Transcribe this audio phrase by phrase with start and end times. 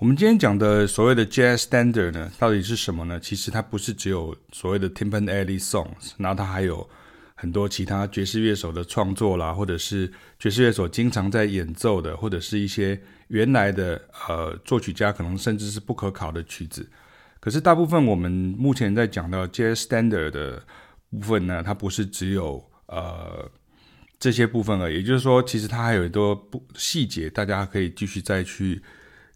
[0.00, 3.20] 我们今天讲的所谓的 Jazz Standard 呢，到底是什么呢？
[3.20, 6.88] 其实它不是只有所谓的 Timpan Alley Songs，然后它还有
[7.34, 16.88] 很多其他爵士乐手的创作啦，或者是爵士乐手经常在演奏的，或者是一些原来的呃作曲家可能甚至是不可考的曲子。
[17.38, 20.62] 可是大部分我们目前在讲到 Jazz Standard 的
[21.10, 23.46] 部分呢，它不是只有呃
[24.18, 28.80] 这些部分而已，也就是说，其实它还有很多不细节，大家可以继续再去。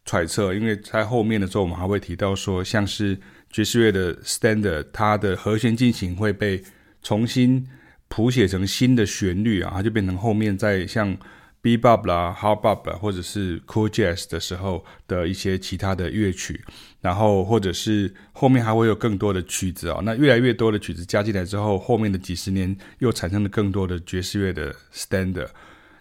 [0.04, 3.18] 揣测，因为在后面的时候，我们还会提到说，像是
[3.50, 6.62] 爵士乐的 standard，它的和弦进行会被
[7.02, 7.66] 重新
[8.08, 11.16] 谱写成新的旋律啊，它就变成后面在像
[11.62, 16.62] bebop 啦、hard bop 啦，或者是 cool jazz 的时候的一些其他的乐曲，
[17.00, 25.48] 然后或者是后面还会有更多的曲子啊，那越来越多的曲子加进来之后，后面的几十年又产生了更多的爵士乐的 standard。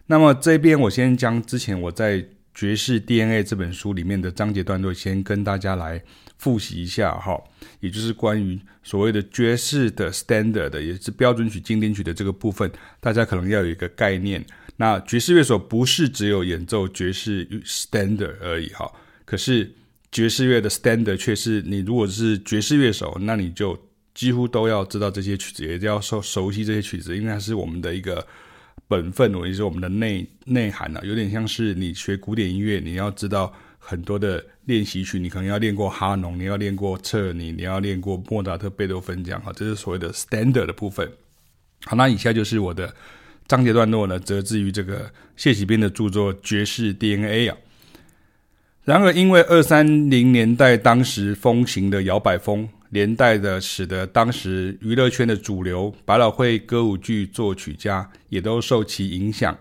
[0.07, 6.01] 那么这边我先将之前我在爵士 DNA 这本书里面的章节段落，先跟大家来
[6.37, 7.41] 复习一下哈，
[7.79, 14.45] 也就是关于所谓的爵士的 standard 的，也是标准曲、经典曲的这个部分，大家可能要有一个概念。
[14.75, 18.91] 那爵士乐手不是只有演奏爵士 standard 而已哈，
[19.25, 19.73] 可是
[20.11, 23.77] 爵士乐的 standard 却是你如果是爵士乐手，那你就
[24.13, 28.25] 几乎都要知道这些曲子，也要熟熟悉这些曲子，因为它是我们的一个。
[28.87, 41.09] 本分，或者是我们的内内涵呢、啊，有点像是你学古典音乐，你要知道很多的练习曲，你可能要练过哈农，你要练过彻尼，你要练过莫扎特、贝多芬这样哈，这是所谓的 standard 的部分。
[41.85, 42.93] 好，那以下就是我的
[43.47, 47.57] 章节段落呢，则自于这个谢启斌的著作《爵士 DNA》啊。
[48.83, 52.67] 然而，因为二三零年代当时风行的摇摆风。
[52.93, 59.57] 连带的使得当时娱乐圈的主流百老汇歌舞剧作曲家也都受其影响，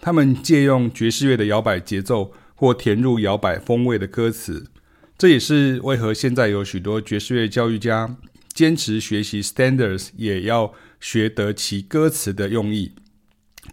[0.00, 4.70] 他们借用爵士乐的摇摆节奏或填入摇摆风味的歌词，
[5.18, 8.16] 这也是为何现在有许多爵士乐教育家
[8.54, 12.94] 坚持学习 standards 也要学得其歌词的用意，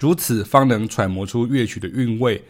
[0.02, 2.44] 如此方能揣摩出乐曲的韵味。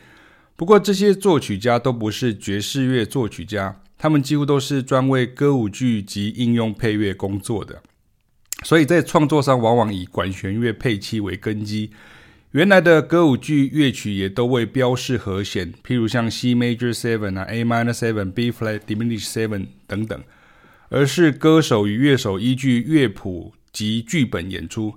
[0.56, 3.84] 不过这些作曲家都不是爵士乐作曲家。
[4.02, 7.84] 他们几乎都是专为歌舞剧及应用配乐工作的，
[8.64, 11.92] 所以在创作上往往以管弦乐配器为根基。
[12.50, 20.20] 原来的歌舞剧乐曲也都未标示和弦，譬如像 C major seven 啊、A minor seven、B flat diminished seven 等等，
[20.90, 24.96] 而是歌手与乐手依据乐谱及剧本演出。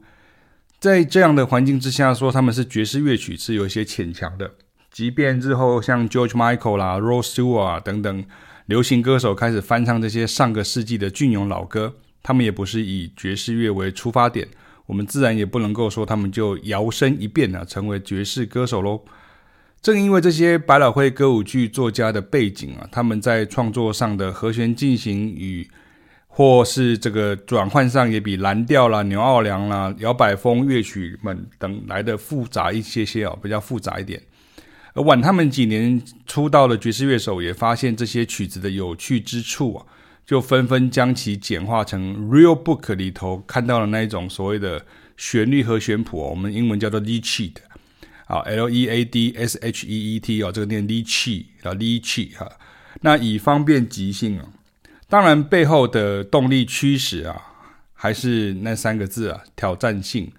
[0.80, 4.52] 在这样的环境之下，说他们是爵士乐曲是有一些牵强的。
[4.90, 8.24] 即便日后像 George Michael 啦、Rod Stewart 等等。
[8.66, 14.48] 流行歌手开始翻唱这些上个世纪的隽永老歌，他们也不是以爵士乐为出发点，
[14.86, 19.02] 我们自然也不能够说他们就摇身一变啊，成为爵士歌手喽。
[19.82, 25.68] 正因为这些百老汇歌舞剧作家的背景啊，他们在创作上的和弦进行与
[26.26, 34.20] 或是这个转换上，也比蓝调啦、牛奥良啦、摇摆风乐曲们等来的复杂一些些哦，比较复杂一点。
[34.94, 39.86] 而晚他们几年出道的爵士乐手也发现这些曲子的有趣之处啊，
[40.24, 47.54] 就纷纷将其简化成 real book 里头看到的那一种所谓的旋律和弦谱，我们英文叫做 lead sheet
[48.26, 52.50] 啊，L E A D S H E E T 啊，这个念 lead 啊，lead sheet 哈，
[53.00, 54.46] 那以方便即兴啊。
[55.08, 57.36] 当然背后的动力驱使啊，
[57.92, 60.30] 还是那三个字啊，挑战性。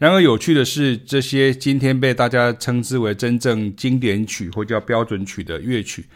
[0.00, 6.06] 然而有趣的是，这些今天被大家称之为真正经典曲或叫标准曲的乐曲，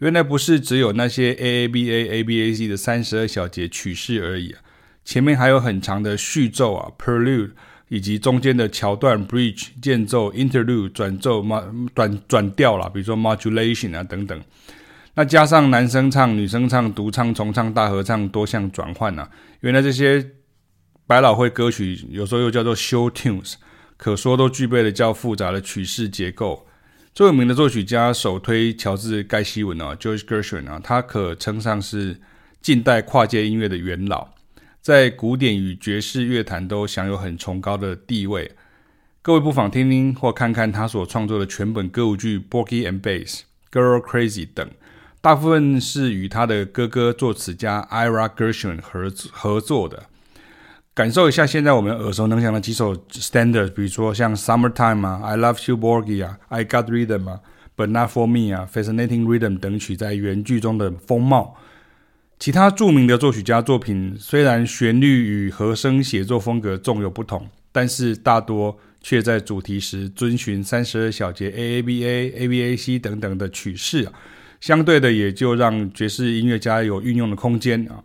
[0.00, 4.54] 原来不是只有那些 A A B A A B A C 的三十二小节曲式而已，
[5.06, 7.52] 前面还有很长的序奏啊 （prelude）
[7.88, 11.42] 以及中间的桥段 （bridge）、间奏 （interlude）、转奏、
[11.94, 14.38] 转转调啦，比如说 modulation 啊等等。
[15.14, 19.26] 那加上男生唱、女生唱、独唱、重唱、大合唱多项转换啊，
[19.60, 20.32] 原来这些。
[21.10, 23.54] 百老汇歌曲有时候又叫做 show tunes，
[23.96, 26.68] 可说都具备了较复杂的曲式结构。
[27.12, 32.20] 最有名的作曲家首推乔治盖希文啊，George Gershwin 啊，他可称上是
[32.62, 34.28] 近代跨界音乐的元老，
[34.80, 38.52] 在古典与爵士乐坛都享有很崇高的地位。
[39.20, 43.40] 各位不妨听听或看看他所创作的全本歌舞剧《Porgy and Bass》、
[43.72, 44.70] 《Girl Crazy》等，
[45.20, 50.04] 大部分是与他的哥哥作词家 Ira Gershwin 合合作的。
[50.92, 57.40] 感受一下现在我们耳熟能详的几首 standard，比如说像《Summertime》啊，《I Love You Porgy》啊，《I Got Rhythm》啊，
[57.82, 61.56] 《But Not For Me》啊，《Fascinating Rhythm》等曲在原剧中的风貌。
[62.40, 65.06] 其他著名的作曲家作品虽然旋律
[65.46, 74.08] 与和声写作风格纵有不同，但是大多却在主题时遵循三十二小节 A A B A A B A C 等等的曲式，
[74.60, 78.02] 相对的也就让爵士音乐家有运用的空间啊。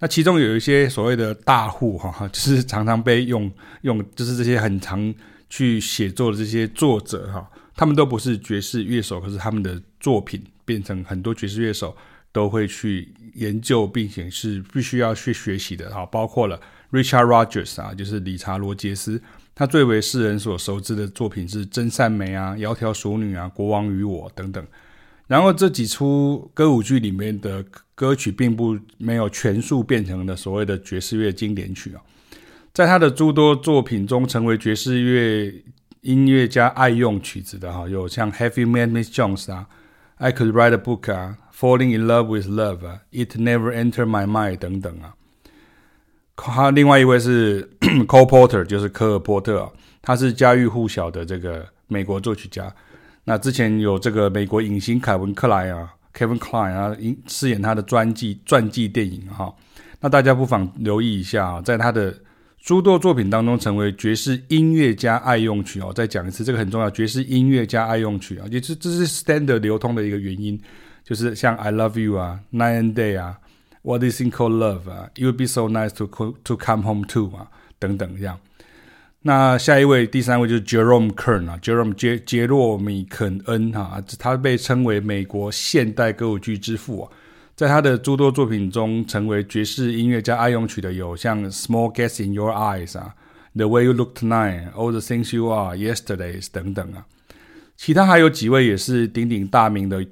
[0.00, 3.52] 那其中有一些所谓的大户哈，就是常常被用
[3.82, 5.14] 用，就是这些很常
[5.50, 11.94] 去写作的这些作者哈，他们都不是爵士乐手，可是他们的作品变成很多爵士乐手
[12.32, 16.58] 都会去研究，并且是必须要去学习的哈，包括了
[16.90, 19.22] Richard Rogers 啊，就是理查罗杰斯，
[19.54, 24.66] 他最为世人所熟知的作品是《真善美》啊，《窈窕淑女》啊，《国王与我》等等。
[25.30, 32.02] 然后这几出歌舞剧里面的歌曲，并不没有全数变成了所谓的爵士乐经典曲啊，
[32.74, 35.54] 在他的诸多作品中，成为爵士乐
[36.00, 39.68] 音乐家爱用曲子的哈，有像《Heavy Met Miss Jones》啊，
[40.16, 45.14] 《I Could Write a Book》啊，《Falling in Love with Love》啊，《It Never Entered My Mind》等等啊。
[46.34, 47.70] 他另外一位是
[48.08, 49.70] Cole Porter，就是科尔波特啊，
[50.02, 52.74] 他是家喻户晓的这个美国作曲家。
[53.24, 56.96] 那之前有这个美国影星凯文克莱啊，Kevin Kline 啊，
[57.26, 59.54] 饰演他的传记传记电影哈。
[60.00, 62.14] 那大家不妨留意一下啊，在他的
[62.58, 65.92] 诸多作品当中，成为爵士音乐家爱用曲哦。
[65.94, 70.58] 再讲一次，这个很重要，爵士音乐家爱用曲啊，也是这是 standard 流通的一个原因，
[71.04, 73.38] 就是像 I Love You 啊，Night and Day 啊
[73.82, 76.06] ，What Is It Called Love 啊，It Would Be So Nice to
[76.44, 78.38] To Come Home To 啊，等等这样。
[79.22, 87.12] 那下一位，第三位就是 Jerome Kern 啊，Jerome 杰杰洛米肯恩哈，他被称为美国现代歌舞剧之父啊，
[87.54, 93.14] 在他的诸多作品中，成为爵士音乐家爱用曲的有像 Small Gas in Your Eyes 啊
[93.54, 97.04] ，The Way You Look Tonight、All the Things You Are、Yesterdays 等等啊，
[97.76, 100.02] 其他还有几位也是鼎鼎大名的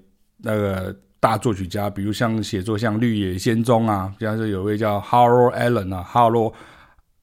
[0.42, 6.52] 那个大作曲家，比如像写作像《绿野仙踪》啊，像是有位叫 Harold Allen 啊，哈罗。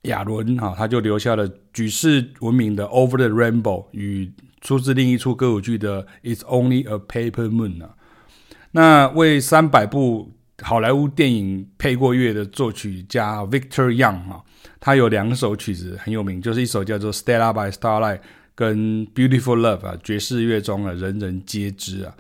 [0.05, 4.31] 亚伦哈，他就留下了举世闻名的《Over the Rainbow》与
[4.61, 7.95] 出自另一出歌舞剧的《It's Only a Paper Moon》啊。
[8.71, 10.31] 那为三百部
[10.61, 14.43] 好莱坞电影配过乐的作曲家 Victor Young 哈，
[14.79, 18.17] 他有两首曲子很有名，就是一首叫做《Stella by Starlight》
[18.55, 22.13] 跟《Beautiful Love》啊，爵士乐中啊人人皆知啊。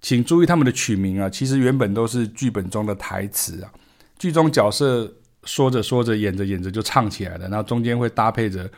[0.00, 3.72] 请注意他们的曲名啊，其实原本都是剧本中的台词啊，
[4.18, 5.12] 剧中角色。
[5.46, 8.68] 说着说着，演着演着就唱起来了，然后中间会搭配着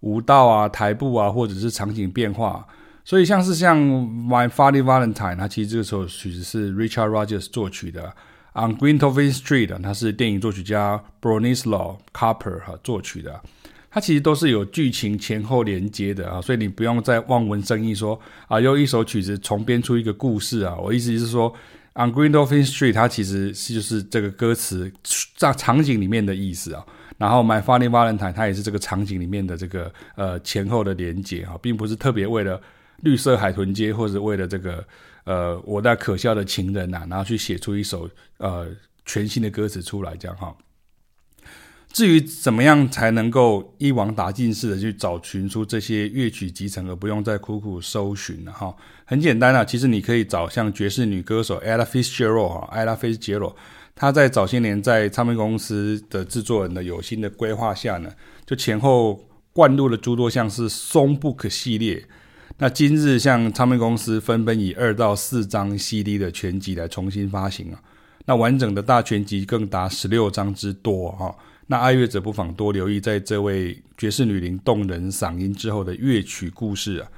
[0.00, 2.66] 舞蹈啊、台步啊，或者是场景变化。
[3.04, 3.78] 所以像是像
[4.28, 8.12] 《My Funny Valentine》，它其实这首曲子是 Richard Rogers 作曲的，
[8.68, 13.40] 《On Green Dolphin Street》它是电影作曲家 Bronislaw Cooper 哈作曲的。
[13.88, 20.76] 它其实都是有剧情前后连接的啊，所以你不用再望文生义说啊，用一首曲子重编出一个故事啊。
[20.76, 21.54] 我意思是说。
[21.98, 24.92] On Green Dolphin Street，它其实是就是这个歌词
[25.36, 26.84] 在场景里面的意思啊。
[27.18, 32.60] 然后 My Funny Valentine，它也是这个场景里面的这个呃前后的连接啊，并不是特别为了
[33.02, 34.84] 绿色海豚街或者为了这个
[35.24, 38.68] 呃我那可笑的情人呐、啊，然后去写出一首呃
[39.06, 40.54] 全新的歌词出来这样哈。
[41.90, 48.76] 至于怎么样才能够一网打尽似的去找寻出这些乐曲集成，而不用再苦苦搜寻了哈？
[49.06, 53.54] 很简单啊，其实你可以找像爵士女歌手 Ella Fitzgerald 哈，Ella Fitzgerald，
[53.98, 58.12] 他在早些年在唱片公司的制作人的有心的规划下呢，
[58.44, 62.06] 就前后灌入了诸多像是松不可系列。
[62.58, 67.82] 那今日像唱片公司纷纷以二到四张 CD 的全集来重新发行啊，
[68.26, 71.34] 那完整的大全集更达十六张之多哈。
[71.68, 77.08] 那爱乐者不妨多留意，在这位爵士女伶动人嗓音之后的乐曲故事啊。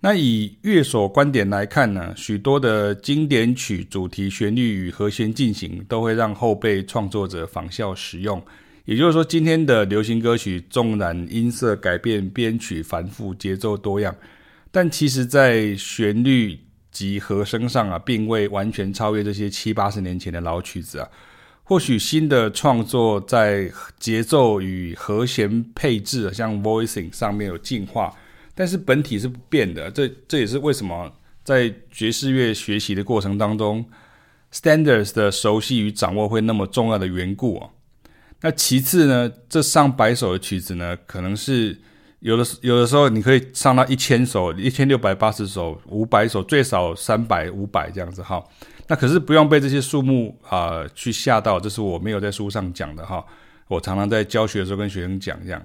[0.00, 8.40] 那以乐手观点来看呢，许多的经典曲主题旋律与和弦进行，都会让后辈创作者仿效使用。
[8.84, 14.14] 也就是说，今天的流行歌曲纵然音色改变、编曲繁复、节奏多样，
[14.70, 16.60] 但其实在旋律
[16.92, 21.08] 及和声上啊，并未完全超越这些七八十年前的老曲子啊。
[21.64, 28.14] 或许新的创作在节奏与和弦配置，像 voicing 上面有进化，
[28.58, 29.88] 但是本体是不变的。
[29.88, 31.12] 这这也是为什么
[31.44, 33.88] 在爵士乐学习的过程当中
[34.52, 37.70] ，standards 的熟悉与掌握会那么重要的缘故啊。
[38.40, 41.78] 那其次呢，这上百首的曲子呢，可能是
[42.18, 48.44] 有的有的时候你可以上到一千首、一千六百八十首、五百首，最少三百、五百这样子哈。
[48.88, 53.24] 那可是不用被这些数目啊、去吓到，这是我没有在书上讲的哈。
[53.68, 55.62] 我常常在教学的时候跟学生讲这样。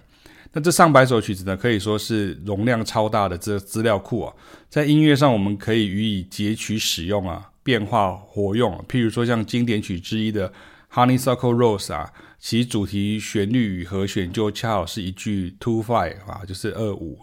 [0.53, 4.33] 那这上百首曲子呢，可以说是容量超大的资资料库啊。
[4.69, 8.83] 在音乐上，我们可以予以截取使用啊，变化活用。
[8.87, 10.49] 譬如说，像经典曲之一的
[10.93, 17.19] 《Honeysuckle Rose》啊，其主题旋律与和弦就恰好是一句 two five 啊，就是二五。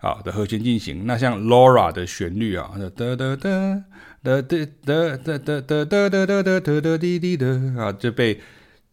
[0.00, 3.82] 啊的和弦进行，那像 Laura 的旋律啊，哒哒哒
[4.22, 8.40] 的的的的的的的的的的的滴滴的啊，就被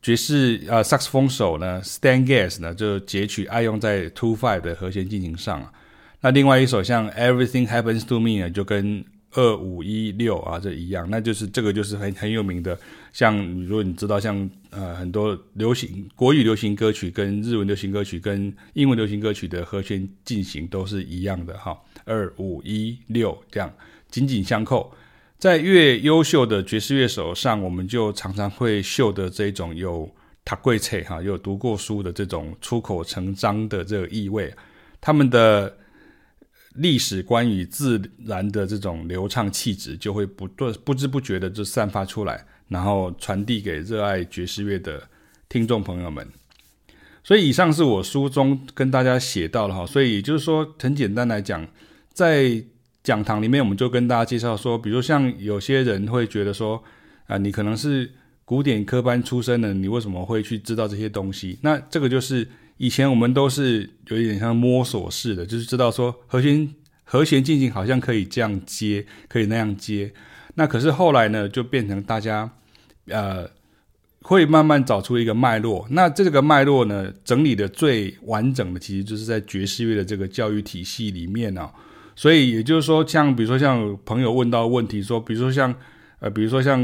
[0.05, 5.73] 爵士啊萨克斯风手呢 Stan Getz 呢就截取爱用在 Two Five 的和弦进行上啊。
[6.21, 12.77] 那另外一首像 Everything Happens to Me 呢，就跟二五一六啊这一样，那就是这个就是很很有名的。
[13.13, 23.73] 像如果你知道像呃很多流行国语流行歌曲跟日文流行歌曲跟英文流行歌曲的和弦进行都是一样的哈，二五一六这样
[24.11, 24.93] 紧紧相扣。
[25.37, 30.09] 在越优秀的爵士乐手上，我们就常常会秀的这种有
[30.43, 34.53] 读过册哈，有读过书的这种出口成章的这个意味，
[35.01, 35.75] 他们的
[36.75, 45.01] 历史观与自然的这种流畅气质，就会不断不知不觉的就散发出来，然后传递给热爱爵士乐的
[45.49, 46.27] 听众朋友们。
[47.23, 51.67] 所以，以上是我书中跟大家写到的哈，所以也就是说，很简单来讲，
[52.13, 52.63] 在
[53.05, 56.83] 讲堂里面，我们就跟大家介绍说，比如像有些人会觉得说，
[57.27, 58.11] 啊，你可能是
[58.43, 61.59] 古典科班出身的，你为什么会去知道这些东西？
[61.61, 62.47] 那这个就是
[62.77, 66.67] 以前我们都是有一点像摸索式的，就是知道说和弦
[67.03, 70.11] 和弦进行好像可以这样接，可以那样接。
[70.55, 72.49] 那可是后来呢，就变成大家
[73.09, 73.47] 呃
[74.23, 75.85] 会慢慢找出一个脉络。
[75.91, 81.71] 那这个脉络呢，整理的最完整的，其实就是在爵士乐的这个教育体系里面啊。
[82.15, 85.75] 所以也就是说，像比如说像朋友问到问题说，比如说像
[86.19, 86.81] 呃，比如说像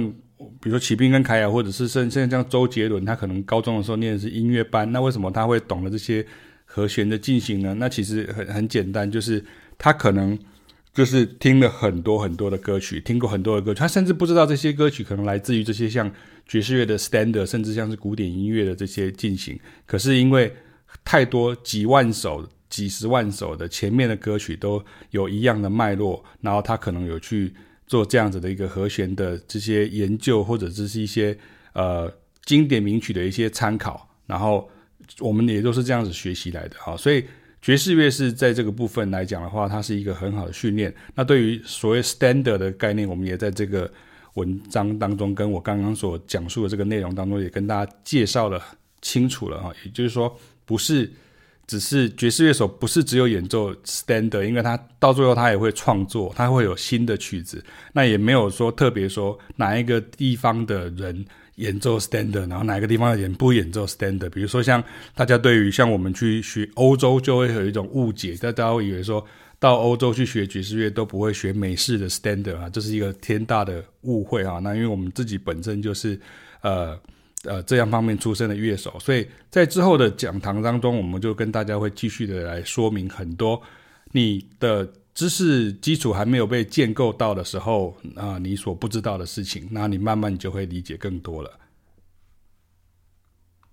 [0.60, 6.26] 比如说启斌跟凯雅，或者是甚至像周杰伦，他可能高中的时候念的是音乐班，那为什么他会懂得这些
[6.66, 7.74] 和弦的进行呢？
[7.76, 9.42] 那其实很很简单，就是
[9.78, 10.38] 他可能
[10.94, 16.12] 就是听了很多很多的歌曲，听过很多的歌曲，他甚至不知道这些歌曲可能来自于这些像
[16.46, 19.58] 爵士乐的 standard，甚至像是古典音乐的这些进行。
[19.86, 20.54] 可是因为
[21.06, 22.50] 太多几万首。
[22.72, 27.54] 几十万首的前面的歌曲都有一样的脉络，然后他可能有去
[27.86, 31.38] 做这样子的一个和弦的这些研究，或者这是一些
[31.74, 32.10] 呃
[32.46, 34.68] 经典名曲的一些参考，然后
[35.20, 36.96] 我们也都是这样子学习来的哈。
[36.96, 37.26] 所以
[37.62, 40.92] 爵士乐是在这个部分来讲的话，它是一个很好的训练。
[41.14, 43.92] 那对于所谓 standard 的概念，我们也在这个
[44.36, 48.64] 文章当中，跟我刚刚所讲述的这个内容当中，也跟大家介绍了
[49.02, 49.74] 清楚了哈。
[49.84, 51.12] 也就是说，不是。
[51.68, 57.64] 只是爵士乐手不是只有演奏 standard，因为他到最后他也会创作，他会有新的曲子。
[57.94, 61.26] 那也没有说特别说哪一个地方的人
[61.56, 64.30] 演奏 standard，然后哪一个地方的人不演奏 standard。
[64.32, 64.84] 比如说像
[65.16, 69.26] 大家对于像我们去学欧洲，就会有一种误解，大家会以为说
[69.58, 74.60] 到欧洲去学爵士乐都不会学美式的 standard 啊，这是一个天大的误会啊。
[74.60, 76.20] 那因为我们自己本身就是
[76.62, 77.00] 呃。
[77.44, 83.60] 呃，这样方面出身的乐手，所以在之后的讲堂当中，我们就跟大家会继续的来说明很多
[84.12, 91.52] 你的知识基础还没有被建构到的时候啊，你所不知道的事情，那你慢慢就会理解更多了。